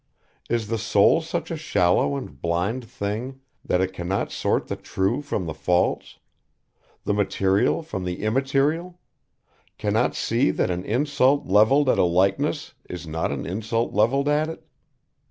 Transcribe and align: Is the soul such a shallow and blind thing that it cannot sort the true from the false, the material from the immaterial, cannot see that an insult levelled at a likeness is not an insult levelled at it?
Is 0.49 0.67
the 0.67 0.79
soul 0.79 1.21
such 1.21 1.51
a 1.51 1.55
shallow 1.55 2.17
and 2.17 2.41
blind 2.41 2.83
thing 2.85 3.39
that 3.63 3.81
it 3.81 3.93
cannot 3.93 4.31
sort 4.31 4.65
the 4.67 4.75
true 4.75 5.21
from 5.21 5.45
the 5.45 5.53
false, 5.53 6.17
the 7.03 7.13
material 7.13 7.83
from 7.83 8.03
the 8.03 8.23
immaterial, 8.23 8.99
cannot 9.77 10.15
see 10.15 10.49
that 10.49 10.71
an 10.71 10.83
insult 10.85 11.45
levelled 11.45 11.87
at 11.87 11.99
a 11.99 12.03
likeness 12.03 12.73
is 12.89 13.05
not 13.05 13.31
an 13.31 13.45
insult 13.45 13.93
levelled 13.93 14.27
at 14.27 14.49
it? 14.49 14.65